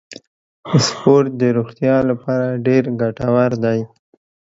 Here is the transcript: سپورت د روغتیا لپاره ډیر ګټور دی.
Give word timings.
سپورت 0.87 1.31
د 1.41 1.43
روغتیا 1.57 1.95
لپاره 2.09 2.61
ډیر 2.67 2.83
ګټور 3.01 3.51
دی. 3.63 3.79